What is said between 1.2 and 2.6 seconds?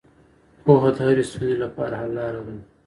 ستونزې لپاره حل لاره ده.